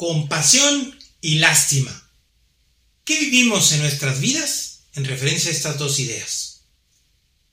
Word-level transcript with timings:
compasión 0.00 0.98
y 1.20 1.40
lástima. 1.40 1.92
¿Qué 3.04 3.20
vivimos 3.20 3.70
en 3.72 3.80
nuestras 3.80 4.18
vidas 4.18 4.84
en 4.94 5.04
referencia 5.04 5.50
a 5.50 5.52
estas 5.52 5.76
dos 5.76 5.98
ideas? 5.98 6.62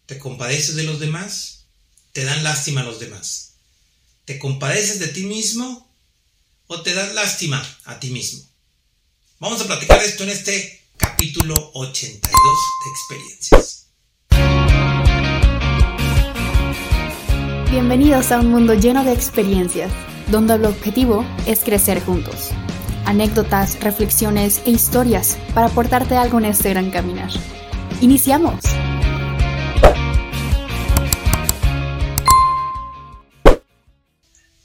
¿Te 0.05 0.17
compadeces 0.17 0.75
de 0.75 0.83
los 0.83 1.01
demás? 1.01 1.65
¿Te 2.13 2.23
dan 2.23 2.45
lástima 2.45 2.79
a 2.79 2.83
los 2.85 3.01
demás? 3.01 3.55
¿Te 4.23 4.39
compadeces 4.39 4.99
de 4.99 5.09
ti 5.09 5.25
mismo 5.25 5.93
o 6.67 6.81
te 6.83 6.93
das 6.93 7.13
lástima 7.13 7.61
a 7.83 7.99
ti 7.99 8.11
mismo? 8.11 8.41
Vamos 9.39 9.59
a 9.59 9.67
platicar 9.67 10.01
esto 10.01 10.23
en 10.23 10.29
este 10.29 10.85
capítulo 10.95 11.53
82 11.73 12.31
de 12.85 12.89
experiencias. 12.93 13.87
Bienvenidos 17.69 18.31
a 18.31 18.39
un 18.39 18.51
mundo 18.51 18.73
lleno 18.73 19.03
de 19.03 19.11
experiencias, 19.11 19.91
donde 20.29 20.55
el 20.55 20.65
objetivo 20.65 21.25
es 21.45 21.59
crecer 21.59 22.03
juntos. 22.03 22.49
Anécdotas, 23.05 23.79
reflexiones 23.79 24.61
e 24.65 24.71
historias 24.71 25.37
para 25.53 25.67
aportarte 25.67 26.15
algo 26.15 26.39
en 26.39 26.45
este 26.45 26.69
gran 26.69 26.91
caminar. 26.91 27.29
¡Iniciamos! 28.01 28.59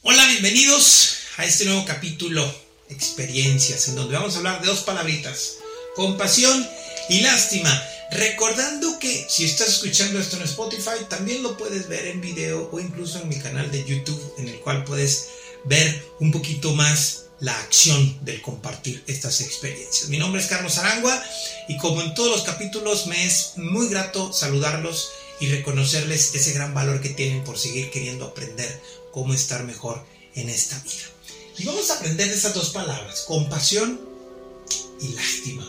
Hola, 0.02 0.26
bienvenidos 0.26 1.18
a 1.36 1.44
este 1.44 1.66
nuevo 1.66 1.84
capítulo 1.84 2.44
Experiencias, 2.88 3.88
en 3.88 3.94
donde 3.94 4.16
vamos 4.16 4.34
a 4.34 4.38
hablar 4.38 4.60
de 4.60 4.66
dos 4.66 4.80
palabritas, 4.80 5.58
compasión 5.94 6.66
y 7.08 7.20
lástima. 7.20 7.70
Recordando 8.10 8.98
que 8.98 9.26
si 9.30 9.44
estás 9.44 9.68
escuchando 9.68 10.18
esto 10.18 10.36
en 10.36 10.42
Spotify, 10.42 11.06
también 11.08 11.42
lo 11.42 11.56
puedes 11.56 11.88
ver 11.88 12.06
en 12.08 12.20
video 12.20 12.68
o 12.70 12.80
incluso 12.80 13.18
en 13.22 13.28
mi 13.28 13.38
canal 13.38 13.70
de 13.70 13.84
YouTube, 13.84 14.34
en 14.36 14.48
el 14.48 14.60
cual 14.60 14.84
puedes 14.84 15.28
ver 15.64 16.04
un 16.20 16.30
poquito 16.30 16.74
más 16.74 17.24
la 17.40 17.58
acción 17.58 18.24
del 18.24 18.40
compartir 18.40 19.02
estas 19.06 19.40
experiencias. 19.40 20.08
Mi 20.08 20.18
nombre 20.18 20.40
es 20.40 20.46
Carlos 20.46 20.78
Arangua 20.78 21.20
y 21.68 21.76
como 21.78 22.00
en 22.02 22.14
todos 22.14 22.30
los 22.30 22.42
capítulos 22.42 23.06
me 23.06 23.24
es 23.26 23.54
muy 23.56 23.88
grato 23.88 24.32
saludarlos 24.32 25.10
y 25.40 25.48
reconocerles 25.48 26.34
ese 26.34 26.52
gran 26.52 26.72
valor 26.72 27.00
que 27.00 27.08
tienen 27.08 27.42
por 27.42 27.58
seguir 27.58 27.90
queriendo 27.90 28.26
aprender 28.26 28.80
cómo 29.10 29.34
estar 29.34 29.64
mejor 29.64 30.04
en 30.34 30.48
esta 30.48 30.78
vida. 30.80 31.10
Y 31.58 31.64
vamos 31.64 31.90
a 31.90 31.94
aprender 31.94 32.28
de 32.28 32.34
esas 32.34 32.54
dos 32.54 32.70
palabras, 32.70 33.22
compasión 33.26 34.00
y 35.00 35.08
lástima 35.08 35.66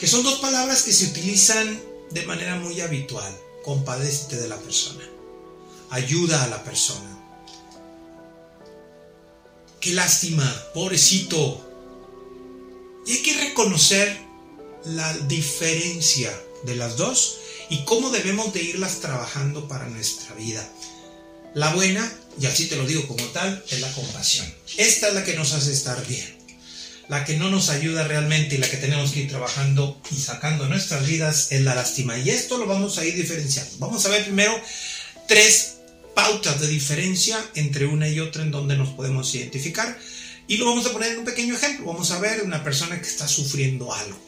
que 0.00 0.06
son 0.06 0.22
dos 0.22 0.38
palabras 0.38 0.82
que 0.82 0.94
se 0.94 1.04
utilizan 1.04 1.78
de 2.10 2.24
manera 2.24 2.56
muy 2.56 2.80
habitual. 2.80 3.30
Compadécete 3.62 4.36
de 4.36 4.48
la 4.48 4.56
persona. 4.56 5.04
Ayuda 5.90 6.42
a 6.42 6.46
la 6.46 6.64
persona. 6.64 7.19
Qué 9.80 9.94
lástima, 9.94 10.64
pobrecito. 10.74 11.66
Y 13.06 13.12
hay 13.12 13.22
que 13.22 13.34
reconocer 13.34 14.18
la 14.84 15.12
diferencia 15.20 16.30
de 16.64 16.76
las 16.76 16.96
dos 16.96 17.38
y 17.70 17.84
cómo 17.84 18.10
debemos 18.10 18.52
de 18.52 18.62
irlas 18.62 19.00
trabajando 19.00 19.68
para 19.68 19.88
nuestra 19.88 20.34
vida. 20.34 20.68
La 21.54 21.74
buena, 21.74 22.12
y 22.38 22.46
así 22.46 22.66
te 22.66 22.76
lo 22.76 22.86
digo 22.86 23.06
como 23.08 23.24
tal, 23.28 23.64
es 23.70 23.80
la 23.80 23.92
compasión. 23.92 24.46
Esta 24.76 25.08
es 25.08 25.14
la 25.14 25.24
que 25.24 25.34
nos 25.34 25.52
hace 25.52 25.72
estar 25.72 26.06
bien 26.06 26.40
la 27.10 27.24
que 27.24 27.36
no 27.36 27.50
nos 27.50 27.70
ayuda 27.70 28.06
realmente 28.06 28.54
y 28.54 28.58
la 28.58 28.70
que 28.70 28.76
tenemos 28.76 29.10
que 29.10 29.22
ir 29.22 29.28
trabajando 29.28 30.00
y 30.12 30.14
sacando 30.14 30.68
nuestras 30.68 31.04
vidas 31.04 31.48
es 31.50 31.60
la 31.62 31.74
lástima. 31.74 32.16
Y 32.16 32.30
esto 32.30 32.56
lo 32.56 32.66
vamos 32.66 32.98
a 32.98 33.04
ir 33.04 33.16
diferenciando. 33.16 33.78
Vamos 33.78 34.06
a 34.06 34.10
ver 34.10 34.22
primero 34.22 34.58
tres 35.26 35.79
pautas 36.20 36.60
de 36.60 36.68
diferencia 36.68 37.38
entre 37.54 37.86
una 37.86 38.06
y 38.06 38.20
otra 38.20 38.42
en 38.42 38.50
donde 38.50 38.76
nos 38.76 38.90
podemos 38.90 39.34
identificar. 39.34 39.98
Y 40.46 40.58
lo 40.58 40.66
vamos 40.66 40.86
a 40.86 40.92
poner 40.92 41.12
en 41.12 41.20
un 41.20 41.24
pequeño 41.24 41.54
ejemplo. 41.54 41.86
Vamos 41.86 42.10
a 42.10 42.18
ver 42.18 42.42
una 42.42 42.62
persona 42.62 43.00
que 43.00 43.06
está 43.06 43.26
sufriendo 43.26 43.92
algo, 43.92 44.18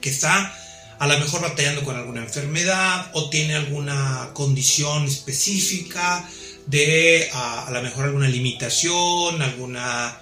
que 0.00 0.10
está 0.10 0.52
a 0.98 1.06
lo 1.06 1.18
mejor 1.18 1.42
batallando 1.42 1.84
con 1.84 1.96
alguna 1.96 2.22
enfermedad 2.22 3.10
o 3.14 3.30
tiene 3.30 3.54
alguna 3.54 4.30
condición 4.32 5.04
específica 5.04 6.28
de 6.66 7.28
a, 7.32 7.66
a 7.66 7.70
lo 7.70 7.82
mejor 7.82 8.06
alguna 8.06 8.28
limitación, 8.28 9.40
alguna 9.40 10.18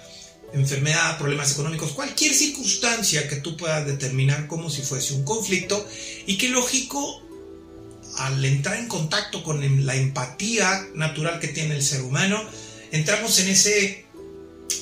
enfermedad, 0.53 1.17
problemas 1.17 1.51
económicos, 1.53 1.93
cualquier 1.93 2.33
circunstancia 2.33 3.27
que 3.27 3.37
tú 3.37 3.57
puedas 3.57 3.85
determinar 3.87 4.45
como 4.47 4.69
si 4.69 4.83
fuese 4.83 5.13
un 5.15 5.23
conflicto 5.23 5.87
y 6.27 6.37
que 6.37 6.49
lógico, 6.49 7.22
al 8.17 8.43
entrar 8.43 8.77
en 8.77 8.87
contacto 8.87 9.43
con 9.43 9.85
la 9.85 9.95
empatía 9.95 10.87
natural 10.95 11.39
que 11.39 11.47
tiene 11.47 11.75
el 11.75 11.83
ser 11.83 12.01
humano, 12.01 12.41
entramos 12.91 13.39
en 13.39 13.49
ese, 13.49 14.05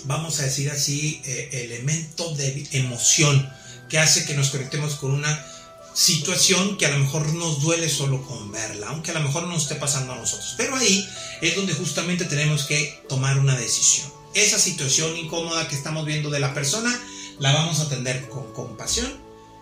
vamos 0.05 0.39
a 0.39 0.43
decir 0.43 0.69
así, 0.69 1.21
eh, 1.25 1.49
elemento 1.65 2.33
de 2.35 2.67
emoción 2.71 3.49
que 3.89 3.99
hace 3.99 4.25
que 4.25 4.33
nos 4.33 4.49
conectemos 4.49 4.95
con 4.95 5.11
una 5.11 5.45
situación 5.93 6.77
que 6.77 6.85
a 6.85 6.91
lo 6.91 6.99
mejor 6.99 7.33
nos 7.33 7.61
duele 7.61 7.89
solo 7.89 8.25
con 8.25 8.51
verla, 8.51 8.87
aunque 8.87 9.11
a 9.11 9.13
lo 9.13 9.21
mejor 9.21 9.47
no 9.47 9.57
esté 9.57 9.75
pasando 9.75 10.13
a 10.13 10.15
nosotros. 10.15 10.55
Pero 10.57 10.75
ahí 10.75 11.07
es 11.41 11.55
donde 11.55 11.73
justamente 11.73 12.25
tenemos 12.25 12.65
que 12.65 13.01
tomar 13.09 13.37
una 13.37 13.57
decisión 13.57 14.11
esa 14.33 14.59
situación 14.59 15.17
incómoda 15.17 15.67
que 15.67 15.75
estamos 15.75 16.05
viendo 16.05 16.29
de 16.29 16.39
la 16.39 16.53
persona, 16.53 16.97
la 17.39 17.53
vamos 17.53 17.79
a 17.79 17.83
atender 17.83 18.29
con 18.29 18.53
compasión 18.53 19.11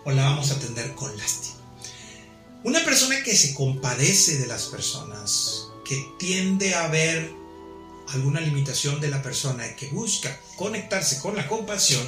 o 0.04 0.10
la 0.10 0.24
vamos 0.24 0.50
a 0.50 0.54
atender 0.54 0.94
con 0.94 1.16
lástima. 1.16 1.59
Una 2.62 2.84
persona 2.84 3.22
que 3.22 3.34
se 3.34 3.54
compadece 3.54 4.38
de 4.38 4.46
las 4.46 4.64
personas, 4.64 5.68
que 5.84 6.06
tiende 6.18 6.74
a 6.74 6.88
ver 6.88 7.32
alguna 8.08 8.40
limitación 8.40 9.00
de 9.00 9.08
la 9.08 9.22
persona 9.22 9.66
y 9.66 9.76
que 9.76 9.88
busca 9.88 10.38
conectarse 10.56 11.20
con 11.20 11.36
la 11.36 11.48
compasión, 11.48 12.06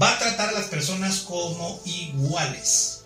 va 0.00 0.12
a 0.12 0.18
tratar 0.18 0.48
a 0.48 0.52
las 0.52 0.66
personas 0.66 1.20
como 1.20 1.80
iguales. 1.84 3.02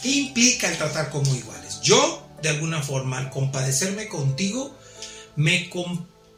¿Qué 0.00 0.10
implica 0.10 0.70
el 0.70 0.78
tratar 0.78 1.10
como 1.10 1.34
iguales? 1.34 1.80
Yo, 1.82 2.22
de 2.40 2.50
alguna 2.50 2.82
forma, 2.82 3.18
al 3.18 3.30
compadecerme 3.30 4.06
contigo, 4.06 4.76
me, 5.34 5.70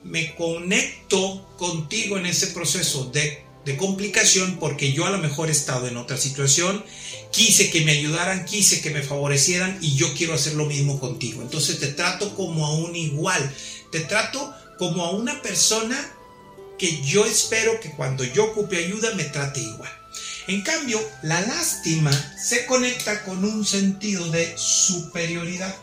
me 0.03 0.35
conecto 0.35 1.47
contigo 1.59 2.17
en 2.17 2.27
ese 2.27 2.49
proceso 2.49 3.05
de, 3.07 3.46
complicación 3.75 4.59
porque 4.61 4.93
yo 4.93 5.07
a 5.07 5.11
lo 5.11 5.19
mejor 5.19 5.49
he 5.49 5.53
estado 5.53 5.89
en 5.89 5.97
otra 5.97 6.17
situación, 6.17 6.85
quise 7.33 7.71
que 7.71 7.85
me 7.85 7.93
ayudaran, 7.93 8.45
quise 8.45 8.81
que 8.81 8.91
me 8.91 9.03
favorecieran 9.03 9.79
y 9.81 9.97
yo 9.97 10.15
quiero 10.15 10.35
hacer 10.35 10.55
lo 10.55 10.67
mismo 10.67 11.01
contigo. 11.01 11.43
Entonces 11.43 11.81
te 11.81 11.89
trato 11.89 12.35
como 12.37 12.67
a 12.67 12.77
un 12.77 12.95
igual, 12.95 13.53
te 13.91 14.01
trato 14.01 14.55
como 14.79 15.05
a 15.05 15.11
una 15.11 15.43
persona 15.43 15.99
que 16.79 17.03
yo 17.03 17.25
espero 17.25 17.81
que 17.81 17.91
cuando 17.91 18.23
yo 18.23 18.45
ocupe 18.45 18.77
ayuda 18.77 19.15
me 19.15 19.25
trate 19.25 19.61
igual. 19.61 19.91
En 20.49 20.63
cambio, 20.63 21.01
la 21.23 21.41
lástima 21.41 22.13
se 22.41 22.67
conecta 22.67 23.25
con 23.25 23.45
un 23.45 23.67
sentido 23.67 24.31
de 24.31 24.55
superioridad. 24.57 25.75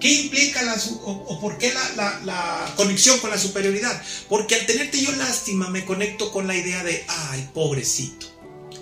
¿Qué 0.00 0.12
implica 0.12 0.62
la, 0.62 0.74
o, 1.04 1.40
por 1.40 1.58
qué 1.58 1.72
la, 1.74 2.72
conexión 2.76 3.18
con 3.18 3.30
la 3.30 3.38
superioridad? 3.38 4.00
Porque 4.28 4.54
al 4.54 4.66
tenerte 4.66 5.00
yo 5.00 5.10
lástima 5.12 5.70
me 5.70 5.84
conecto 5.84 6.30
con 6.30 6.46
la 6.46 6.56
idea 6.56 6.84
de, 6.84 7.04
ay, 7.08 7.48
pobrecito, 7.52 8.26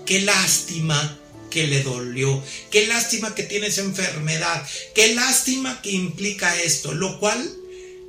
qué 0.05 0.21
lástima 0.21 1.17
que 1.49 1.65
le 1.65 1.81
dolió, 1.81 2.43
qué 2.69 2.85
lástima 2.87 3.33
que 3.33 3.43
tiene 3.43 3.67
esa 3.67 3.81
enfermedad, 3.81 4.63
qué 4.93 5.15
lástima 5.15 5.81
que 5.81 5.91
implica 5.91 6.55
esto, 6.61 6.93
lo 6.93 7.19
cual 7.19 7.51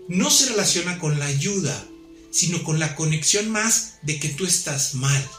no 0.09 0.31
se 0.31 0.51
relaciona 0.51 0.99
con 0.99 1.19
la 1.19 1.27
ayuda, 1.27 1.87
sino 2.31 2.63
con 2.63 2.79
la 2.79 2.95
conexión 2.95 3.51
más 3.51 3.95
de 4.03 4.21
que 4.21 4.29
tú 4.29 4.45
estás 4.45 4.95
mal. 4.95 5.31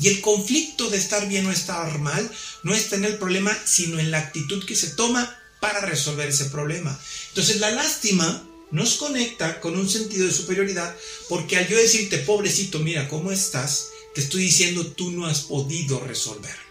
Y 0.00 0.08
el 0.08 0.20
conflicto 0.20 0.90
de 0.90 0.96
estar 0.96 1.28
bien 1.28 1.46
o 1.46 1.52
estar 1.52 1.98
mal 1.98 2.30
no 2.62 2.74
está 2.74 2.96
en 2.96 3.04
el 3.04 3.18
problema, 3.18 3.56
sino 3.64 3.98
en 3.98 4.10
la 4.10 4.18
actitud 4.18 4.64
que 4.64 4.76
se 4.76 4.90
toma 4.90 5.36
para 5.60 5.80
resolver 5.80 6.28
ese 6.28 6.46
problema. 6.46 6.98
Entonces 7.28 7.60
la 7.60 7.70
lástima 7.70 8.44
nos 8.70 8.94
conecta 8.94 9.60
con 9.60 9.76
un 9.76 9.88
sentido 9.88 10.26
de 10.26 10.32
superioridad 10.32 10.94
porque 11.28 11.56
al 11.56 11.68
yo 11.68 11.76
decirte, 11.76 12.18
pobrecito, 12.18 12.78
mira 12.80 13.08
cómo 13.08 13.32
estás, 13.32 13.88
te 14.14 14.20
estoy 14.20 14.42
diciendo 14.42 14.86
tú 14.86 15.10
no 15.10 15.26
has 15.26 15.40
podido 15.40 16.00
resolverlo. 16.00 16.68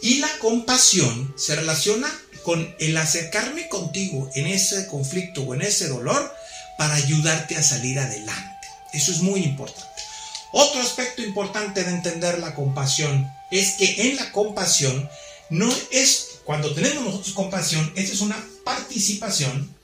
Y 0.00 0.18
la 0.18 0.38
compasión 0.38 1.32
se 1.36 1.54
relaciona 1.54 2.12
con 2.42 2.74
el 2.80 2.96
acercarme 2.96 3.68
contigo 3.68 4.30
en 4.34 4.46
ese 4.48 4.88
conflicto 4.88 5.42
o 5.42 5.54
en 5.54 5.62
ese 5.62 5.88
dolor 5.88 6.32
para 6.76 6.94
ayudarte 6.94 7.56
a 7.56 7.62
salir 7.62 7.98
adelante. 7.98 8.66
Eso 8.92 9.12
es 9.12 9.20
muy 9.20 9.44
importante. 9.44 9.88
Otro 10.52 10.80
aspecto 10.80 11.22
importante 11.22 11.84
de 11.84 11.90
entender 11.90 12.38
la 12.38 12.54
compasión 12.54 13.30
es 13.50 13.72
que 13.72 14.08
en 14.08 14.16
la 14.16 14.32
compasión 14.32 15.08
no 15.50 15.72
es 15.90 16.31
cuando 16.44 16.74
tenemos 16.74 17.04
nosotros 17.04 17.34
compasión, 17.34 17.92
esa 17.94 18.12
es 18.12 18.20
una 18.20 18.42
participación 18.64 19.74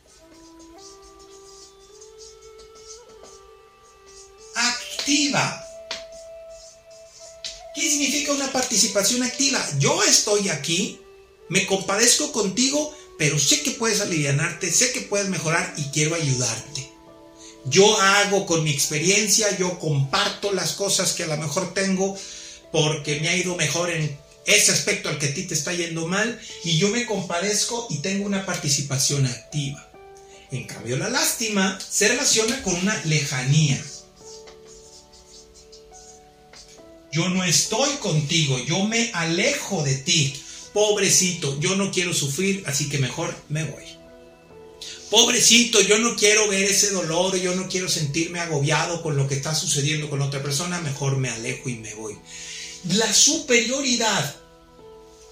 activa. 4.55 5.65
¿Qué 7.75 7.83
significa 7.83 8.33
una 8.33 8.51
participación 8.51 9.23
activa? 9.23 9.65
Yo 9.79 10.03
estoy 10.03 10.49
aquí, 10.49 11.01
me 11.49 11.65
compadezco 11.67 12.33
contigo, 12.33 12.95
pero 13.19 13.39
sé 13.39 13.63
que 13.63 13.71
puedes 13.73 14.01
alivianarte, 14.01 14.73
sé 14.73 14.93
que 14.93 15.03
puedes 15.03 15.29
mejorar 15.29 15.75
y 15.77 15.85
quiero 15.85 16.15
ayudarte. 16.17 16.91
Yo 17.67 18.01
hago 18.01 18.47
con 18.47 18.65
mi 18.65 18.71
experiencia, 18.71 19.57
yo 19.59 19.79
comparto 19.79 20.53
las 20.53 20.73
cosas 20.73 21.13
que 21.13 21.25
a 21.25 21.29
lo 21.29 21.37
mejor 21.37 21.75
tengo 21.75 22.17
porque 22.73 23.21
me 23.21 23.29
ha 23.29 23.37
ido 23.37 23.55
mejor 23.57 23.91
en 23.91 24.19
ese 24.49 24.73
aspecto 24.73 25.09
al 25.09 25.19
que 25.19 25.27
a 25.27 25.35
ti 25.35 25.43
te 25.43 25.55
está 25.55 25.73
yendo 25.75 26.07
mal 26.07 26.41
y 26.65 26.79
yo 26.79 26.89
me 26.89 27.05
compadezco 27.07 27.87
y 27.91 27.99
tengo 27.99 28.25
una 28.25 28.47
participación 28.47 29.27
activa. 29.27 29.89
En 30.51 30.65
cambio, 30.65 30.97
la 30.97 31.11
lástima 31.11 31.79
se 31.79 32.09
relaciona 32.09 32.63
con 32.63 32.75
una 32.75 32.99
lejanía. 33.05 33.83
Yo 37.13 37.29
no 37.29 37.45
estoy 37.45 37.91
contigo, 37.97 38.59
yo 38.65 38.85
me 38.85 39.11
alejo 39.13 39.83
de 39.83 39.95
ti. 39.97 40.35
Pobrecito, 40.73 41.59
yo 41.61 41.77
no 41.77 41.91
quiero 41.91 42.15
sufrir, 42.15 42.63
así 42.67 42.89
que 42.89 42.99
mejor 42.99 43.35
me 43.49 43.65
voy. 43.65 43.85
Pobrecito, 45.11 45.81
yo 45.81 45.99
no 45.99 46.17
quiero 46.17 46.49
ver 46.49 46.65
ese 46.65 46.91
dolor, 46.91 47.37
yo 47.37 47.55
no 47.55 47.69
quiero 47.69 47.89
sentirme 47.89 48.41
agobiado 48.41 49.03
con 49.03 49.17
lo 49.17 49.27
que 49.27 49.35
está 49.35 49.55
sucediendo 49.55 50.09
con 50.09 50.21
otra 50.21 50.43
persona, 50.43 50.81
mejor 50.81 51.17
me 51.17 51.31
alejo 51.31 51.69
y 51.69 51.77
me 51.77 51.95
voy. 51.95 52.17
La 52.85 53.13
superioridad 53.13 54.37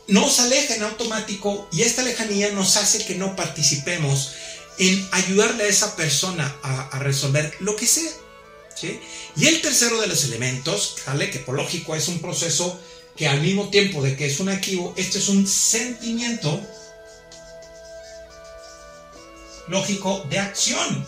nos 0.08 0.40
aleja 0.40 0.74
en 0.74 0.82
automático 0.82 1.68
y 1.72 1.82
esta 1.82 2.02
lejanía 2.02 2.52
nos 2.52 2.76
hace 2.76 3.04
que 3.04 3.14
no 3.14 3.36
participemos 3.36 4.32
en 4.78 5.08
ayudarle 5.12 5.64
a 5.64 5.68
esa 5.68 5.96
persona 5.96 6.56
a, 6.62 6.98
resolver 6.98 7.54
lo 7.60 7.76
que 7.76 7.86
sea. 7.86 8.10
Y 9.36 9.46
el 9.46 9.62
tercero 9.62 10.00
de 10.00 10.06
los 10.06 10.24
elementos, 10.24 10.96
que 11.32 11.38
por 11.38 11.54
lógico 11.54 11.96
es 11.96 12.08
un 12.08 12.20
proceso 12.20 12.78
que 13.16 13.26
al 13.26 13.40
mismo 13.40 13.70
tiempo 13.70 14.02
de 14.02 14.16
que 14.16 14.26
es 14.26 14.38
un 14.38 14.50
activo, 14.50 14.92
este 14.96 15.18
es 15.18 15.28
un 15.28 15.46
sentimiento 15.46 16.60
lógico 19.68 20.24
de 20.28 20.38
acción. 20.38 21.06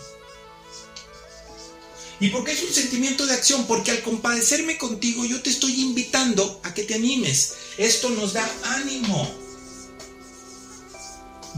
¿Y 2.21 2.31
por 2.31 2.45
qué 2.45 2.53
es 2.53 2.63
un 2.63 2.73
sentimiento 2.73 3.27
de 3.27 3.35
acción? 3.35 3.67
Porque 3.67 3.93
al 3.93 4.03
compadecerme 4.03 4.77
contigo 4.77 5.25
yo 5.25 5.41
te 5.41 5.51
estoy 5.51 5.81
invitando 5.81 6.61
a 6.65 6.75
que 6.75 6.83
te 6.83 6.95
animes. 6.95 7.55
Esto 7.77 8.11
nos 8.11 8.33
da 8.33 8.49
ánimo. 8.65 9.31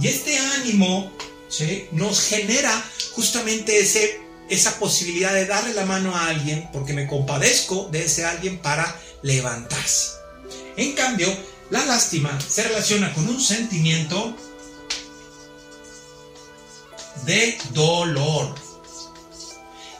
Y 0.00 0.08
este 0.08 0.38
ánimo 0.38 1.10
nos 1.92 2.20
genera 2.28 2.90
justamente 3.12 3.80
ese, 3.80 4.20
esa 4.48 4.78
posibilidad 4.78 5.32
de 5.34 5.46
darle 5.46 5.74
la 5.74 5.84
mano 5.84 6.14
a 6.14 6.26
alguien 6.26 6.68
porque 6.72 6.92
me 6.92 7.06
compadezco 7.06 7.88
de 7.90 8.04
ese 8.04 8.24
alguien 8.24 8.58
para 8.58 9.00
levantarse. 9.22 10.10
En 10.76 10.92
cambio, 10.92 11.34
la 11.70 11.84
lástima 11.86 12.38
se 12.40 12.64
relaciona 12.64 13.12
con 13.14 13.28
un 13.28 13.40
sentimiento 13.40 14.36
de 17.24 17.58
dolor. 17.72 18.54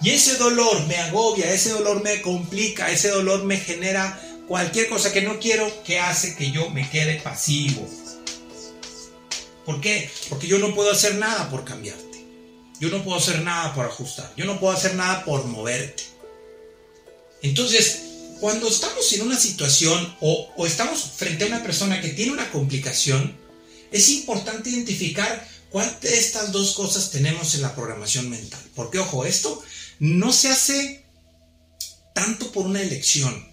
Y 0.03 0.11
ese 0.11 0.37
dolor 0.37 0.87
me 0.87 0.97
agobia, 0.97 1.53
ese 1.53 1.71
dolor 1.71 2.03
me 2.03 2.23
complica, 2.23 2.91
ese 2.91 3.11
dolor 3.11 3.45
me 3.45 3.59
genera 3.59 4.21
cualquier 4.49 4.89
cosa 4.89 5.13
que 5.13 5.23
no 5.23 5.39
quiero 5.39 5.71
que 5.85 6.01
hace 6.01 6.35
que 6.35 6.51
yo 6.51 6.71
me 6.71 6.89
quede 6.89 7.21
pasivo. 7.21 7.87
¿Por 9.65 9.81
qué? 9.81 10.11
Porque 10.29 10.47
yo 10.47 10.59
no 10.59 10.75
puedo 10.75 10.91
hacer 10.91 11.17
nada 11.17 11.51
por 11.51 11.65
cambiarte. 11.65 12.25
Yo 12.81 12.89
no 12.89 13.05
puedo 13.05 13.19
hacer 13.19 13.43
nada 13.43 13.75
por 13.75 13.85
ajustar. 13.85 14.33
Yo 14.37 14.47
no 14.47 14.59
puedo 14.59 14.73
hacer 14.73 14.95
nada 14.95 15.23
por 15.25 15.45
moverte. 15.45 16.03
Entonces, 17.43 18.01
cuando 18.41 18.69
estamos 18.69 19.13
en 19.13 19.23
una 19.23 19.39
situación 19.39 20.17
o, 20.21 20.51
o 20.57 20.67
estamos 20.67 21.13
frente 21.15 21.45
a 21.45 21.49
una 21.49 21.63
persona 21.63 22.01
que 22.01 22.09
tiene 22.09 22.33
una 22.33 22.51
complicación, 22.51 23.37
es 23.93 24.09
importante 24.09 24.71
identificar 24.71 25.47
¿Cuál 25.71 25.99
de 26.01 26.19
estas 26.19 26.53
dos 26.53 26.75
cosas 26.75 27.11
tenemos 27.11 27.55
en 27.55 27.63
la 27.63 27.75
programación 27.75 28.29
mental? 28.29 28.61
Porque, 28.75 28.99
ojo, 28.99 29.25
esto 29.25 29.63
no 30.01 30.33
se 30.33 30.49
hace 30.49 31.07
tanto 32.13 32.51
por 32.51 32.67
una 32.67 32.83
elección, 32.83 33.49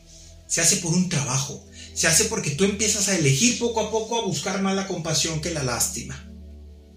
se 0.48 0.62
hace 0.62 0.78
por 0.78 0.94
un 0.94 1.10
trabajo, 1.10 1.64
se 1.94 2.08
hace 2.08 2.26
porque 2.26 2.50
tú 2.52 2.64
empiezas 2.64 3.10
a 3.10 3.16
elegir 3.16 3.60
poco 3.60 3.82
a 3.82 3.92
poco 3.92 4.18
a 4.18 4.26
buscar 4.26 4.62
más 4.62 4.76
la 4.76 4.88
compasión 4.88 5.42
que 5.42 5.52
la 5.52 5.64
lástima. 5.64 6.24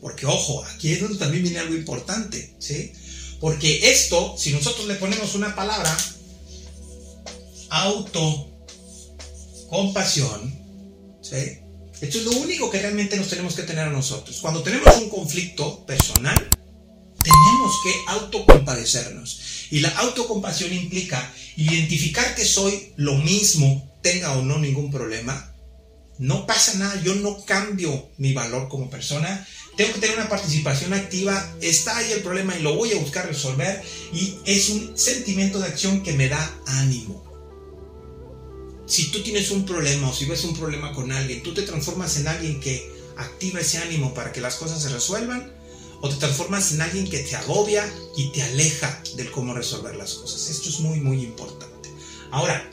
Porque, 0.01 0.25
ojo, 0.25 0.65
aquí 0.65 0.93
es 0.93 1.01
donde 1.01 1.19
también 1.19 1.43
viene 1.43 1.59
algo 1.59 1.75
importante, 1.75 2.55
¿sí? 2.59 2.93
Porque 3.41 3.91
esto, 3.91 4.37
si 4.39 4.53
nosotros 4.53 4.87
le 4.87 4.95
ponemos 4.95 5.35
una 5.35 5.55
palabra, 5.55 5.95
autocompasión, 7.69 10.59
¿sí? 11.21 11.59
Esto 12.01 12.19
es 12.19 12.25
lo 12.25 12.33
único 12.33 12.71
que 12.71 12.81
realmente 12.81 13.17
nos 13.17 13.29
tenemos 13.29 13.55
que 13.55 13.63
tener 13.63 13.87
a 13.87 13.91
nosotros. 13.91 14.39
Cuando 14.41 14.63
tenemos 14.63 14.97
un 14.97 15.11
conflicto 15.11 15.85
personal, 15.85 16.49
tenemos 17.23 17.75
que 17.85 17.93
autocompadecernos. 18.09 19.41
Y 19.71 19.81
la 19.81 19.91
autocompasión 19.91 20.73
implica 20.73 21.33
identificar 21.57 22.35
que 22.35 22.47
soy 22.47 22.93
lo 22.97 23.17
mismo, 23.17 23.99
tenga 24.03 24.33
o 24.33 24.43
no 24.43 24.59
ningún 24.59 24.91
problema. 24.91 25.55
No 26.19 26.47
pasa 26.47 26.75
nada, 26.79 27.01
yo 27.03 27.15
no 27.17 27.45
cambio 27.45 28.11
mi 28.17 28.33
valor 28.33 28.69
como 28.69 28.89
persona. 28.89 29.47
Tengo 29.77 29.93
que 29.93 30.01
tener 30.01 30.17
una 30.17 30.29
participación 30.29 30.95
activa. 30.95 31.55
Está 31.61 31.99
ahí 31.99 32.13
el 32.13 32.23
problema 32.23 32.57
y 32.57 32.63
lo 32.63 32.77
voy 32.77 32.93
a 32.93 32.99
buscar 32.99 33.27
resolver. 33.27 33.83
Y 34.13 34.37
es 34.47 34.71
un 34.71 34.97
sentimiento 34.97 35.59
de 35.59 35.67
acción 35.67 36.03
que 36.03 36.15
me 36.15 36.29
da 36.29 36.61
ánimo 36.67 37.30
si 38.91 39.13
tú 39.13 39.23
tienes 39.23 39.53
un 39.53 39.65
problema 39.65 40.11
o 40.11 40.13
si 40.13 40.25
ves 40.25 40.43
un 40.43 40.57
problema 40.57 40.93
con 40.93 41.13
alguien, 41.13 41.45
tú 41.45 41.55
te 41.55 41.63
transformas 41.63 42.17
en 42.17 42.27
alguien 42.27 42.59
que 42.59 42.91
activa 43.17 43.61
ese 43.61 43.79
ánimo 43.79 44.13
para 44.15 44.33
que 44.33 44.41
las 44.41 44.57
cosas 44.57 44.83
se 44.83 44.89
resuelvan 44.89 45.53
o 46.01 46.09
te 46.09 46.17
transformas 46.17 46.73
en 46.73 46.81
alguien 46.81 47.09
que 47.09 47.21
te 47.21 47.37
agobia 47.37 47.89
y 48.17 48.33
te 48.33 48.43
aleja 48.43 49.01
del 49.15 49.31
cómo 49.31 49.55
resolver 49.55 49.95
las 49.95 50.15
cosas. 50.15 50.51
Esto 50.51 50.69
es 50.69 50.81
muy, 50.81 50.99
muy 50.99 51.23
importante. 51.23 51.89
Ahora, 52.33 52.69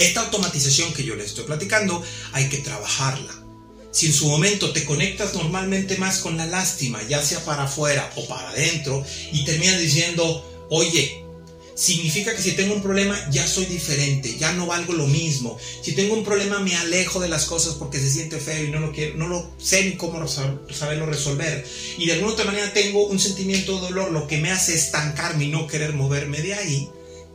esta 0.00 0.22
automatización 0.22 0.92
que 0.92 1.04
yo 1.04 1.14
les 1.14 1.26
estoy 1.26 1.44
platicando, 1.44 2.02
hay 2.32 2.48
que 2.48 2.58
trabajarla. 2.58 3.32
Si 3.92 4.06
en 4.06 4.14
su 4.14 4.28
momento 4.28 4.72
te 4.72 4.84
conectas 4.84 5.34
normalmente 5.34 5.96
más 5.96 6.18
con 6.18 6.36
la 6.36 6.46
lástima, 6.46 7.00
ya 7.04 7.22
sea 7.22 7.44
para 7.44 7.64
afuera 7.64 8.12
o 8.16 8.26
para 8.26 8.50
adentro, 8.50 9.04
y 9.32 9.44
terminas 9.44 9.78
diciendo, 9.78 10.44
oye, 10.70 11.25
significa 11.76 12.34
que 12.34 12.42
si 12.42 12.52
tengo 12.52 12.74
un 12.74 12.82
problema 12.82 13.16
ya 13.30 13.46
soy 13.46 13.66
diferente, 13.66 14.36
ya 14.38 14.52
no 14.54 14.66
valgo 14.66 14.94
lo 14.94 15.06
mismo. 15.06 15.58
Si 15.82 15.92
tengo 15.92 16.14
un 16.14 16.24
problema 16.24 16.58
me 16.58 16.74
alejo 16.74 17.20
de 17.20 17.28
las 17.28 17.44
cosas 17.44 17.74
porque 17.74 18.00
se 18.00 18.10
siente 18.10 18.40
feo 18.40 18.64
y 18.64 18.70
no 18.70 18.80
lo 18.80 18.92
quiero, 18.92 19.16
no 19.16 19.28
lo 19.28 19.52
sé 19.58 19.84
ni 19.84 19.92
cómo 19.92 20.26
saberlo 20.26 21.06
resolver. 21.06 21.64
Y 21.98 22.06
de 22.06 22.14
alguna 22.14 22.32
otra 22.32 22.46
manera 22.46 22.72
tengo 22.72 23.06
un 23.06 23.20
sentimiento 23.20 23.76
de 23.76 23.82
dolor, 23.82 24.10
lo 24.10 24.26
que 24.26 24.38
me 24.38 24.50
hace 24.50 24.74
estancarme 24.74 25.44
y 25.44 25.48
no 25.48 25.66
querer 25.66 25.92
moverme 25.92 26.40
de 26.40 26.54
ahí. 26.54 26.88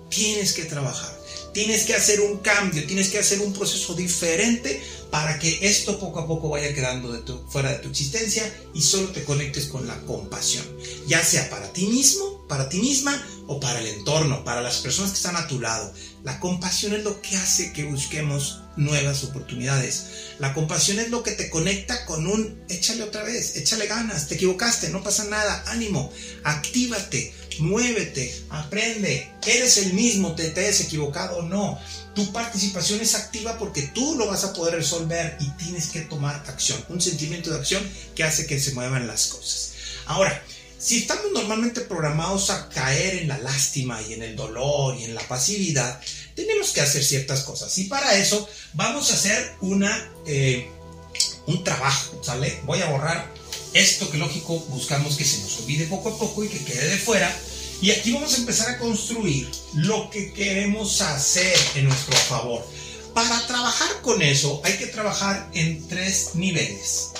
Tienes 0.10 0.54
que 0.54 0.66
trabajar, 0.66 1.18
tienes 1.54 1.84
que 1.84 1.94
hacer 1.94 2.20
un 2.20 2.40
cambio, 2.40 2.86
tienes 2.86 3.10
que 3.10 3.20
hacer 3.20 3.40
un 3.40 3.54
proceso 3.54 3.94
diferente 3.94 4.82
para 5.12 5.38
que 5.38 5.60
esto 5.62 6.00
poco 6.00 6.20
a 6.20 6.28
poco 6.28 6.50
vaya 6.50 6.74
quedando 6.74 7.24
fuera 7.50 7.72
de 7.72 7.80
tu 7.80 7.90
existencia 7.90 8.44
y 8.74 8.82
solo 8.82 9.10
te 9.10 9.24
conectes 9.24 9.66
con 9.68 9.86
la 9.86 10.02
compasión, 10.02 10.66
ya 11.06 11.24
sea 11.24 11.50
para 11.50 11.72
ti 11.72 11.86
mismo, 11.86 12.46
para 12.48 12.70
ti 12.70 12.80
misma 12.80 13.14
o 13.48 13.60
para 13.60 13.80
el 13.80 13.88
entorno, 13.88 14.44
para 14.44 14.62
las 14.62 14.80
personas 14.80 15.12
que 15.12 15.18
están 15.18 15.36
a 15.36 15.48
tu 15.48 15.60
lado. 15.60 15.94
La 16.24 16.40
compasión 16.40 16.94
es 16.94 17.04
lo 17.04 17.22
que 17.22 17.36
hace 17.36 17.74
que 17.74 17.84
busquemos 17.84 18.62
nuevas 18.78 19.24
oportunidades. 19.24 20.06
La 20.40 20.54
compasión 20.54 21.00
es 21.00 21.10
lo 21.10 21.24
que 21.24 21.32
te 21.32 21.50
conecta 21.50 22.06
con 22.06 22.28
un 22.28 22.64
échale 22.70 23.04
otra 23.04 23.24
vez, 23.24 23.56
échale 23.56 23.88
ganas, 23.88 24.28
te 24.28 24.36
equivocaste, 24.36 24.90
no 24.90 25.04
pasa 25.04 25.26
nada, 25.26 25.64
ánimo, 25.68 26.12
actívate, 26.44 27.34
muévete, 27.60 28.44
aprende, 28.50 29.32
eres 29.46 29.78
el 29.78 29.94
mismo, 29.94 30.36
te, 30.36 30.50
te 30.50 30.62
hayas 30.62 30.82
equivocado 30.82 31.38
o 31.38 31.42
no. 31.44 31.80
Tu 32.16 32.32
participación 32.34 33.00
es 33.02 33.16
activa 33.16 33.58
porque 33.58 33.84
tú 33.94 34.16
lo 34.18 34.28
vas 34.28 34.44
a 34.44 34.54
poder 34.54 34.76
resolver 34.76 35.38
y 35.40 35.50
tienes 35.52 35.88
que 35.88 36.02
tomar 36.02 36.36
acción, 36.48 36.84
un 36.90 37.02
sentimiento 37.02 37.50
de 37.52 37.58
acción 37.58 37.84
que 38.16 38.24
hace 38.24 38.46
que 38.46 38.60
se 38.60 38.74
muevan 38.74 39.08
las 39.08 39.28
cosas. 39.28 39.74
Ahora, 40.06 40.44
si 40.82 40.98
estamos 40.98 41.32
normalmente 41.32 41.82
programados 41.82 42.50
a 42.50 42.68
caer 42.68 43.18
en 43.18 43.28
la 43.28 43.38
lástima 43.38 44.02
y 44.02 44.14
en 44.14 44.24
el 44.24 44.36
dolor 44.36 44.98
y 44.98 45.04
en 45.04 45.14
la 45.14 45.22
pasividad, 45.28 46.02
tenemos 46.36 46.72
que 46.72 46.82
hacer 46.82 47.04
ciertas 47.04 47.44
cosas. 47.44 47.78
Y 47.78 47.84
para 47.84 48.18
eso 48.18 48.50
vamos 48.74 49.12
a 49.12 49.14
hacer 49.14 49.56
una, 49.62 50.12
eh, 50.26 50.68
un 51.46 51.64
trabajo, 51.64 52.24
¿sale? 52.24 52.60
Voy 52.66 52.82
a 52.82 52.90
borrar 52.90 53.32
esto 53.74 54.10
que 54.10 54.18
lógico 54.18 54.58
buscamos 54.70 55.18
que 55.18 55.24
se 55.24 55.40
nos 55.42 55.60
olvide 55.60 55.86
poco 55.86 56.10
a 56.10 56.18
poco 56.18 56.44
y 56.44 56.50
que 56.50 56.64
quede 56.64 56.88
de 56.88 56.98
fuera. 56.98 57.32
Y 57.80 57.92
aquí 57.92 58.12
vamos 58.12 58.34
a 58.34 58.38
empezar 58.38 58.70
a 58.72 58.80
construir 58.80 59.52
lo 59.76 60.10
que 60.10 60.34
queremos 60.34 61.00
hacer 61.02 61.56
en 61.76 61.86
nuestro 61.86 62.16
favor. 62.18 62.68
Para 63.14 63.46
trabajar 63.46 64.02
con 64.02 64.24
eso 64.24 64.62
hay 64.64 64.74
que 64.78 64.88
trabajar 64.88 65.48
en 65.54 65.88
tres 65.88 66.32
niveles. 66.34 67.12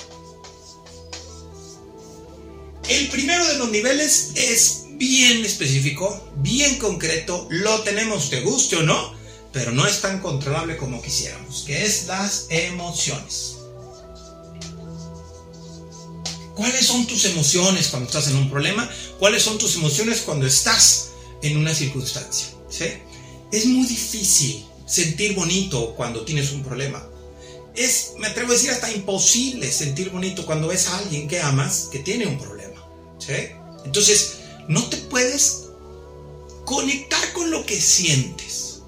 El 2.92 3.08
primero 3.08 3.46
de 3.46 3.56
los 3.56 3.70
niveles 3.70 4.32
es 4.34 4.84
bien 4.90 5.42
específico, 5.46 6.30
bien 6.36 6.78
concreto, 6.78 7.46
lo 7.48 7.80
tenemos, 7.80 8.28
te 8.28 8.42
guste 8.42 8.76
o 8.76 8.82
no, 8.82 9.14
pero 9.50 9.72
no 9.72 9.86
es 9.86 10.02
tan 10.02 10.20
controlable 10.20 10.76
como 10.76 11.00
quisiéramos, 11.00 11.62
que 11.66 11.86
es 11.86 12.06
las 12.06 12.48
emociones. 12.50 13.56
¿Cuáles 16.54 16.86
son 16.86 17.06
tus 17.06 17.24
emociones 17.24 17.88
cuando 17.88 18.08
estás 18.08 18.28
en 18.28 18.36
un 18.36 18.50
problema? 18.50 18.86
¿Cuáles 19.18 19.42
son 19.42 19.56
tus 19.56 19.74
emociones 19.76 20.20
cuando 20.20 20.46
estás 20.46 21.12
en 21.40 21.56
una 21.56 21.74
circunstancia. 21.74 22.48
¿sí? 22.68 22.84
Es 23.50 23.64
muy 23.64 23.86
difícil 23.86 24.66
sentir 24.86 25.34
bonito 25.34 25.94
cuando 25.94 26.26
tienes 26.26 26.52
un 26.52 26.62
problema. 26.62 27.08
Es, 27.74 28.12
me 28.18 28.26
atrevo 28.26 28.50
a 28.50 28.52
decir, 28.52 28.70
hasta 28.70 28.92
imposible 28.92 29.72
sentir 29.72 30.10
bonito 30.10 30.44
cuando 30.44 30.68
ves 30.68 30.88
a 30.88 30.98
alguien 30.98 31.26
que 31.26 31.40
amas 31.40 31.88
que 31.90 32.00
tiene 32.00 32.26
un 32.26 32.38
problema. 32.38 32.61
Entonces, 33.84 34.38
no 34.68 34.88
te 34.88 34.96
puedes 34.96 35.64
conectar 36.64 37.32
con 37.32 37.50
lo 37.50 37.64
que 37.66 37.80
sientes. 37.80 38.80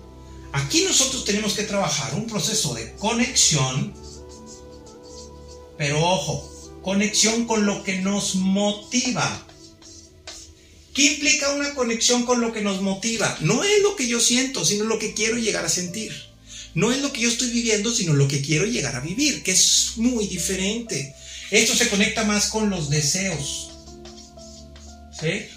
Aquí 0.52 0.84
nosotros 0.84 1.24
tenemos 1.24 1.54
que 1.54 1.64
trabajar 1.64 2.14
un 2.14 2.26
proceso 2.26 2.74
de 2.74 2.94
conexión, 2.94 3.92
pero 5.76 6.00
ojo, 6.00 6.80
conexión 6.82 7.46
con 7.46 7.66
lo 7.66 7.82
que 7.82 8.00
nos 8.00 8.36
motiva. 8.36 9.46
¿Qué 10.94 11.02
implica 11.14 11.52
una 11.54 11.74
conexión 11.74 12.24
con 12.24 12.40
lo 12.40 12.52
que 12.52 12.60
nos 12.60 12.80
motiva? 12.80 13.36
No 13.40 13.64
es 13.64 13.82
lo 13.82 13.96
que 13.96 14.06
yo 14.06 14.20
siento, 14.20 14.64
sino 14.64 14.84
lo 14.84 15.00
que 15.00 15.12
quiero 15.12 15.38
llegar 15.38 15.64
a 15.64 15.68
sentir. 15.68 16.12
No 16.74 16.92
es 16.92 17.02
lo 17.02 17.12
que 17.12 17.20
yo 17.20 17.28
estoy 17.28 17.50
viviendo, 17.50 17.92
sino 17.92 18.14
lo 18.14 18.28
que 18.28 18.40
quiero 18.40 18.64
llegar 18.64 18.94
a 18.94 19.00
vivir, 19.00 19.42
que 19.42 19.50
es 19.50 19.94
muy 19.96 20.28
diferente. 20.28 21.14
Esto 21.50 21.74
se 21.74 21.88
conecta 21.88 22.24
más 22.24 22.48
con 22.48 22.70
los 22.70 22.90
deseos, 22.90 23.70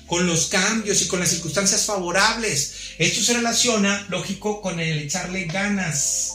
con 0.08 0.26
los 0.28 0.48
cambios 0.48 1.02
y 1.02 1.08
con 1.08 1.20
las 1.20 1.30
circunstancias 1.30 1.86
favorables. 1.86 2.74
Esto 2.98 3.22
se 3.22 3.34
relaciona, 3.34 4.06
lógico, 4.10 4.62
con 4.62 4.80
el 4.80 5.00
echarle 5.00 5.46
ganas. 5.46 6.34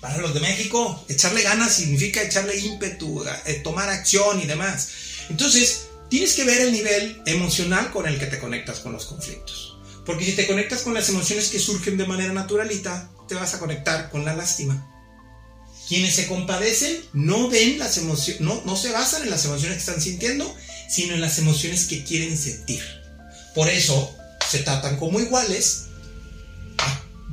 Para 0.00 0.18
los 0.18 0.34
de 0.34 0.40
México, 0.40 1.04
echarle 1.08 1.42
ganas 1.42 1.74
significa 1.74 2.22
echarle 2.22 2.58
ímpetu, 2.58 3.24
eh, 3.46 3.60
tomar 3.64 3.88
acción 3.88 4.40
y 4.40 4.46
demás. 4.46 4.88
Entonces, 5.30 5.86
tienes 6.10 6.34
que 6.34 6.44
ver 6.44 6.60
el 6.60 6.72
nivel 6.72 7.22
emocional 7.26 7.90
con 7.90 8.06
el 8.06 8.18
que 8.18 8.26
te 8.26 8.38
conectas 8.38 8.80
con 8.80 8.92
los 8.92 9.06
conflictos. 9.06 9.76
Porque 10.04 10.24
si 10.24 10.32
te 10.32 10.46
conectas 10.46 10.82
con 10.82 10.94
las 10.94 11.08
emociones 11.08 11.48
que 11.48 11.58
surgen 11.58 11.96
de 11.96 12.06
manera 12.06 12.32
naturalita, 12.32 13.10
te 13.26 13.34
vas 13.34 13.54
a 13.54 13.58
conectar 13.58 14.10
con 14.10 14.24
la 14.24 14.34
lástima. 14.34 14.92
Quienes 15.88 16.14
se 16.14 16.26
compadecen 16.26 17.00
no 17.12 17.48
ven 17.48 17.78
las 17.78 17.98
emociones, 17.98 18.40
no, 18.40 18.62
no 18.64 18.76
se 18.76 18.92
basan 18.92 19.22
en 19.22 19.30
las 19.30 19.44
emociones 19.44 19.76
que 19.76 19.80
están 19.80 20.00
sintiendo, 20.00 20.52
sino 20.88 21.14
en 21.14 21.20
las 21.20 21.38
emociones 21.38 21.86
que 21.86 22.04
quieren 22.04 22.36
sentir. 22.36 22.82
Por 23.54 23.68
eso 23.68 24.14
se 24.50 24.60
tratan 24.60 24.96
como 24.96 25.20
iguales, 25.20 25.84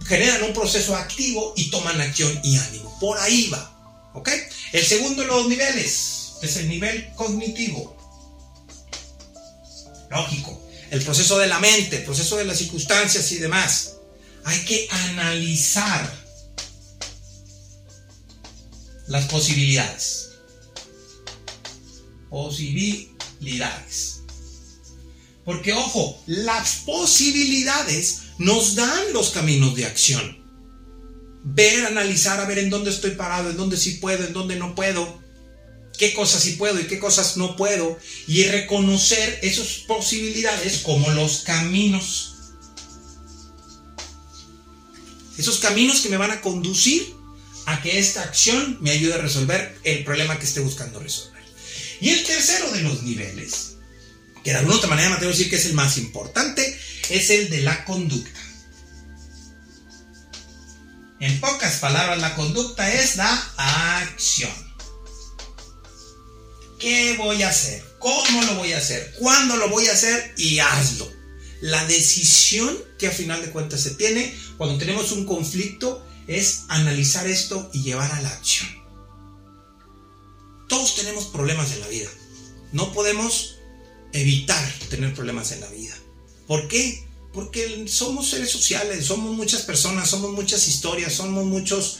generan 0.05 0.43
un 0.43 0.53
proceso 0.53 0.95
activo 0.95 1.53
y 1.55 1.69
toman 1.69 1.99
acción 2.01 2.39
y 2.43 2.57
ánimo. 2.57 2.97
Por 2.99 3.17
ahí 3.19 3.49
va. 3.49 4.11
¿Ok? 4.13 4.29
El 4.71 4.85
segundo 4.85 5.21
de 5.21 5.27
los 5.27 5.47
niveles 5.47 6.33
es 6.41 6.55
el 6.57 6.67
nivel 6.67 7.09
cognitivo. 7.15 7.97
Lógico. 10.09 10.61
El 10.91 11.01
proceso 11.03 11.39
de 11.39 11.47
la 11.47 11.59
mente, 11.59 11.97
el 11.97 12.03
proceso 12.03 12.37
de 12.37 12.45
las 12.45 12.57
circunstancias 12.57 13.31
y 13.31 13.37
demás. 13.37 13.95
Hay 14.45 14.59
que 14.65 14.87
analizar 14.89 16.23
las 19.07 19.25
posibilidades. 19.25 20.29
Posibilidades. 22.29 23.12
Porque 25.45 25.73
ojo, 25.73 26.21
las 26.25 26.77
posibilidades 26.85 28.21
nos 28.37 28.75
dan 28.75 29.13
los 29.13 29.31
caminos 29.31 29.75
de 29.75 29.85
acción. 29.85 30.41
Ver, 31.43 31.85
analizar, 31.85 32.39
a 32.39 32.45
ver 32.45 32.59
en 32.59 32.69
dónde 32.69 32.89
estoy 32.89 33.11
parado, 33.11 33.49
en 33.49 33.57
dónde 33.57 33.77
sí 33.77 33.95
puedo, 33.95 34.25
en 34.25 34.31
dónde 34.31 34.55
no 34.55 34.75
puedo, 34.75 35.21
qué 35.97 36.13
cosas 36.13 36.43
sí 36.43 36.53
puedo 36.53 36.79
y 36.79 36.87
qué 36.87 36.99
cosas 36.99 37.35
no 37.35 37.57
puedo, 37.57 37.97
y 38.27 38.43
reconocer 38.45 39.39
esas 39.41 39.83
posibilidades 39.87 40.79
como 40.79 41.09
los 41.11 41.39
caminos. 41.39 42.35
Esos 45.37 45.59
caminos 45.59 45.99
que 45.99 46.09
me 46.09 46.17
van 46.17 46.31
a 46.31 46.41
conducir 46.41 47.13
a 47.65 47.81
que 47.81 47.99
esta 47.99 48.23
acción 48.23 48.77
me 48.81 48.91
ayude 48.91 49.15
a 49.15 49.17
resolver 49.17 49.77
el 49.83 50.03
problema 50.03 50.37
que 50.37 50.45
esté 50.45 50.61
buscando 50.61 50.99
resolver. 50.99 51.32
Y 52.01 52.09
el 52.09 52.23
tercero 52.23 52.71
de 52.71 52.81
los 52.81 53.03
niveles, 53.03 53.75
que 54.43 54.51
de 54.51 54.57
alguna 54.57 54.77
otra 54.77 54.89
manera 54.89 55.09
me 55.09 55.15
atrevo 55.15 55.31
a 55.31 55.35
decir 55.35 55.49
que 55.49 55.55
es 55.55 55.65
el 55.65 55.73
más 55.73 55.97
importante, 55.97 56.77
es 57.09 57.29
el 57.29 57.49
de 57.49 57.61
la 57.61 57.85
conducta. 57.85 58.39
En 61.19 61.39
pocas 61.39 61.77
palabras, 61.77 62.19
la 62.19 62.35
conducta 62.35 62.91
es 62.93 63.15
la 63.15 63.31
acción. 63.57 64.51
¿Qué 66.79 67.15
voy 67.17 67.43
a 67.43 67.49
hacer? 67.49 67.81
¿Cómo 67.97 68.41
lo 68.43 68.55
voy 68.55 68.73
a 68.73 68.79
hacer? 68.79 69.13
¿Cuándo 69.17 69.55
lo 69.55 69.69
voy 69.69 69.87
a 69.87 69.93
hacer? 69.93 70.33
Y 70.35 70.59
hazlo. 70.59 71.09
La 71.61 71.85
decisión 71.85 72.77
que 72.99 73.07
a 73.07 73.11
final 73.11 73.41
de 73.41 73.51
cuentas 73.51 73.79
se 73.79 73.91
tiene 73.91 74.37
cuando 74.57 74.77
tenemos 74.77 75.13
un 75.13 75.25
conflicto 75.25 76.05
es 76.27 76.63
analizar 76.67 77.25
esto 77.25 77.69
y 77.71 77.83
llevar 77.83 78.11
a 78.11 78.21
la 78.21 78.29
acción. 78.29 78.82
Todos 80.73 80.95
tenemos 80.95 81.25
problemas 81.25 81.71
en 81.73 81.81
la 81.81 81.87
vida. 81.87 82.09
No 82.71 82.93
podemos 82.93 83.59
evitar 84.11 84.73
tener 84.89 85.13
problemas 85.13 85.51
en 85.51 85.61
la 85.61 85.67
vida. 85.67 85.95
¿Por 86.47 86.67
qué? 86.67 87.05
Porque 87.31 87.85
somos 87.87 88.31
seres 88.31 88.49
sociales, 88.49 89.05
somos 89.05 89.35
muchas 89.35 89.61
personas, 89.61 90.09
somos 90.09 90.31
muchas 90.31 90.67
historias, 90.67 91.13
somos 91.13 91.45
muchos 91.45 91.99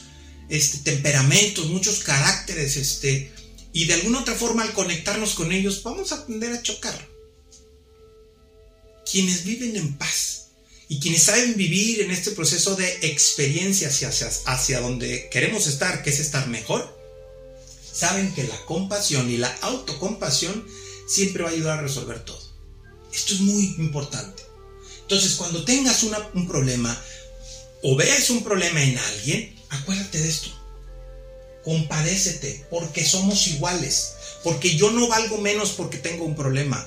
este, 0.50 0.80
temperamentos, 0.80 1.68
muchos 1.68 2.00
caracteres, 2.00 2.75
este, 2.77 3.32
y 3.74 3.86
de 3.86 3.94
alguna 3.94 4.22
otra 4.22 4.34
forma 4.34 4.63
al 4.63 4.74
conectarnos 4.74 5.36
con 5.36 5.51
ellos 5.51 5.84
vamos 5.84 6.12
a 6.12 6.15
aprender 6.15 6.53
a 6.53 6.63
chocar. 6.63 6.98
Quienes 9.10 9.44
viven 9.44 9.75
en 9.75 10.00
paz 10.00 10.48
y 10.89 11.00
quienes 11.00 11.22
saben 11.22 11.56
vivir 11.58 12.01
en 12.01 12.10
este 12.10 12.32
proceso 12.32 12.75
de 12.75 12.92
experiencia 13.03 13.89
hacia, 13.89 14.08
hacia, 14.08 14.32
hacia 14.48 14.80
donde 14.80 15.30
queremos 15.30 15.68
estar, 15.68 16.01
que 16.01 16.10
es 16.10 16.20
estar 16.20 16.48
mejor, 16.48 17.03
saben 17.94 18.34
que 18.34 18.44
la 18.44 18.66
compasión 18.66 19.30
y 19.30 19.38
la 19.38 19.56
autocompasión 19.62 20.66
siempre 21.08 21.44
va 21.44 21.50
a 21.50 21.54
ayudar 21.54 21.80
a 21.80 21.84
resolver 21.84 22.26
todo. 22.26 22.42
Esto 23.14 23.36
es 23.36 23.42
muy 23.42 23.76
importante. 23.78 24.44
Entonces, 25.02 25.36
cuando 25.36 25.64
tengas 25.64 26.04
un 26.04 26.48
problema 26.48 27.00
o 27.84 27.96
veas 27.96 28.30
un 28.30 28.44
problema 28.44 28.82
en 28.82 28.98
alguien, 28.98 29.56
acuérdate 29.70 30.20
de 30.20 30.30
esto. 30.30 30.50
Compadécete, 31.64 32.66
porque 32.70 33.06
somos 33.06 33.48
iguales. 33.48 34.16
Porque 34.44 34.76
yo 34.76 34.92
no 34.92 35.08
valgo 35.08 35.38
menos 35.38 35.72
porque 35.72 35.98
tengo 35.98 36.26
un 36.26 36.36
problema. 36.36 36.86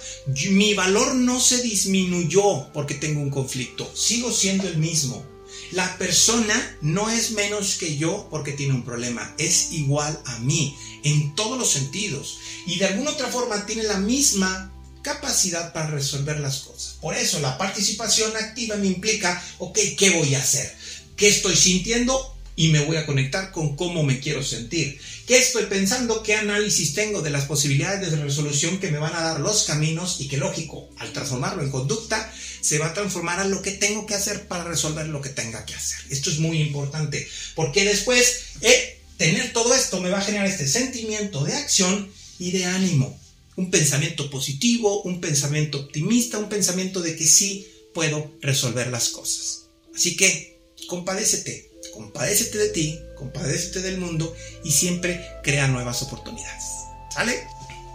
Mi 0.51 0.75
valor 0.75 1.15
no 1.15 1.41
se 1.41 1.63
disminuyó 1.63 2.71
porque 2.73 2.95
tengo 2.95 3.21
un 3.21 3.31
conflicto. 3.31 3.91
Sigo 3.95 4.33
siendo 4.33 4.69
el 4.69 4.77
mismo. 4.77 5.25
La 5.73 5.99
persona 5.99 6.77
no 6.81 7.11
es 7.11 7.33
menos 7.33 7.77
que 7.77 7.97
yo 7.97 8.29
porque 8.31 8.53
tiene 8.53 8.75
un 8.75 8.85
problema. 8.85 9.35
Es 9.39 9.73
igual 9.73 10.21
a 10.25 10.39
mí 10.39 10.77
en 11.05 11.35
todos 11.35 11.59
los 11.59 11.71
sentidos. 11.71 12.39
Y 12.67 12.79
de 12.79 12.87
alguna 12.87 13.11
otra 13.11 13.29
forma 13.29 13.67
tiene 13.67 13.83
la 13.83 13.99
misma 13.99 14.73
capacidad 15.03 15.73
para 15.73 15.89
resolver 15.89 16.41
las 16.41 16.61
cosas. 16.61 16.97
Por 17.01 17.15
eso 17.17 17.41
la 17.41 17.59
participación 17.59 18.37
activa 18.37 18.77
me 18.77 18.89
implica, 18.89 19.43
ok, 19.59 19.79
¿qué 19.97 20.11
voy 20.11 20.35
a 20.35 20.41
hacer? 20.41 20.75
¿Qué 21.17 21.29
estoy 21.29 21.57
sintiendo? 21.57 22.37
y 22.57 22.69
me 22.69 22.81
voy 22.81 22.97
a 22.97 23.07
conectar 23.07 23.53
con 23.53 23.77
cómo 23.77 24.03
me 24.03 24.19
quiero 24.19 24.43
sentir. 24.43 24.99
¿Qué 25.27 25.39
estoy 25.39 25.65
pensando? 25.65 26.23
¿Qué 26.23 26.37
análisis 26.37 26.95
tengo 26.95 27.21
de 27.21 27.31
las 27.31 27.47
posibilidades 27.47 28.13
de 28.13 28.17
resolución 28.17 28.79
que 28.79 28.93
me 28.93 28.99
van 28.99 29.17
a 29.17 29.23
dar 29.23 29.41
los 29.41 29.65
caminos? 29.65 30.21
Y 30.21 30.29
que 30.29 30.37
lógico, 30.37 30.89
al 30.99 31.13
transformarlo 31.13 31.65
en 31.65 31.71
conducta, 31.73 32.33
se 32.61 32.79
va 32.79 32.87
a 32.87 32.95
transformar 32.95 33.41
a 33.41 33.45
lo 33.45 33.61
que 33.61 33.73
tengo 33.73 34.07
que 34.07 34.15
hacer 34.15 34.47
para 34.47 34.63
resolver 34.63 35.09
lo 35.09 35.21
que 35.21 35.31
tenga 35.31 35.67
que 35.67 35.75
hacer. 35.75 35.99
Esto 36.11 36.31
es 36.31 36.39
muy 36.39 36.63
importante, 36.63 37.27
porque 37.57 37.85
después 37.85 38.43
eh, 38.61 39.01
tener 39.17 39.53
todo 39.53 39.75
esto 39.75 40.01
me 40.01 40.11
va 40.11 40.19
a 40.19 40.25
generar 40.25 40.47
este 40.47 40.69
sentimiento 40.69 41.43
de 41.43 41.55
acción 41.55 42.09
y 42.39 42.53
de 42.53 42.67
ánimo. 42.67 43.21
Un 43.57 43.73
pensamiento 43.73 44.31
positivo, 44.31 45.03
un 45.03 45.21
pensamiento 45.21 45.81
optimista, 45.81 46.39
un 46.39 46.49
pensamiento 46.49 47.01
de 47.01 47.17
que 47.17 47.27
sí 47.27 47.67
puedo 47.93 48.31
resolver 48.43 48.87
las 48.89 49.09
cosas. 49.09 49.65
Así 49.93 50.17
que, 50.17 50.61
compadécete, 50.87 51.73
compadécete 51.97 52.59
de 52.59 52.69
ti, 52.69 53.01
compadécete 53.17 53.81
del 53.81 53.99
mundo 53.99 54.37
y 54.63 54.71
siempre 54.71 55.27
crea 55.43 55.67
nuevas 55.67 56.03
oportunidades. 56.03 56.65
¿Sale? 57.11 57.49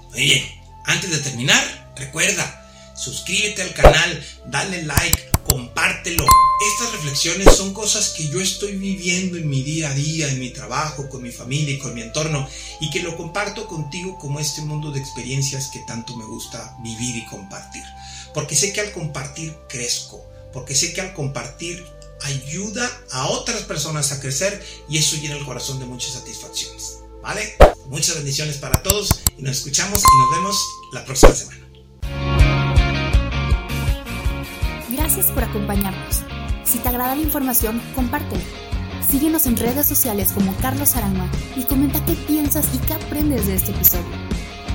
Muy 0.10 0.22
bien, 0.22 0.43
antes 0.86 1.12
de 1.12 1.20
terminar, 1.20 1.93
recuerda, 1.96 2.93
suscríbete 2.96 3.62
al 3.62 3.74
canal, 3.74 4.25
dale 4.48 4.84
like, 4.84 5.29
compártelo. 5.46 6.25
Estas 6.74 6.93
reflexiones 6.93 7.55
son 7.55 7.74
cosas 7.74 8.10
que 8.10 8.27
yo 8.27 8.41
estoy 8.41 8.75
viviendo 8.75 9.38
en 9.38 9.48
mi 9.48 9.62
día 9.62 9.91
a 9.91 9.93
día, 9.93 10.29
en 10.29 10.39
mi 10.39 10.50
trabajo, 10.50 11.08
con 11.08 11.22
mi 11.22 11.31
familia 11.31 11.75
y 11.75 11.79
con 11.79 11.93
mi 11.93 12.01
entorno, 12.01 12.48
y 12.79 12.89
que 12.89 13.01
lo 13.01 13.15
comparto 13.15 13.67
contigo 13.67 14.17
como 14.17 14.39
este 14.39 14.62
mundo 14.62 14.91
de 14.91 15.00
experiencias 15.00 15.70
que 15.72 15.79
tanto 15.88 16.17
me 16.17 16.25
gusta 16.25 16.75
vivir 16.84 17.15
y 17.17 17.25
compartir. 17.25 17.84
Porque 18.34 18.55
sé 18.55 18.74
que 18.74 18.81
al 18.81 18.91
compartir 18.91 19.55
crezco, 19.70 20.27
porque 20.51 20.75
sé 20.75 20.93
que 20.93 21.01
al 21.01 21.13
compartir 21.13 21.86
ayuda 22.24 22.90
a 23.12 23.28
otras 23.28 23.63
personas 23.63 24.12
a 24.12 24.20
crecer 24.20 24.63
y 24.90 24.98
eso 24.98 25.16
llena 25.18 25.36
el 25.36 25.46
corazón 25.46 25.80
de 25.80 25.86
muchas 25.86 26.13
satisfacciones. 26.13 27.00
¿Vale? 27.22 27.56
Muchas 27.88 28.16
bendiciones 28.16 28.58
para 28.58 28.82
todos 28.82 29.22
y 29.38 29.44
nos 29.44 29.58
escuchamos 29.58 30.01
y 30.01 30.20
nos 30.20 30.38
vemos 30.38 30.58
la 30.94 31.06
próxima 31.06 31.36
semana. 31.36 31.62
Gracias 34.90 35.28
por 35.28 35.44
acompañarnos. 35.44 36.22
Si 36.63 36.80
te 36.80 36.90
agrada 36.90 37.16
la 37.16 37.22
información, 37.22 37.82
compártela. 37.96 38.44
Síguenos 39.08 39.46
en 39.46 39.58
redes 39.58 39.86
sociales 39.88 40.32
como 40.32 40.56
Carlos 40.58 40.96
Aranma 40.96 41.30
y 41.56 41.63
comenta 41.63 42.04
qué 42.06 42.13
piensas 42.13 42.66
y 42.74 42.78
qué 42.78 42.94
aprendes 42.94 43.46
de 43.46 43.56
este 43.56 43.72
episodio. 43.72 44.06